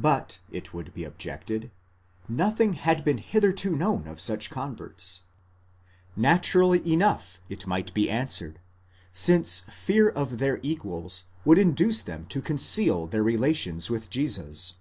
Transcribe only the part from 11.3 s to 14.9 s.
would induce them to conceal their relations with Jesus.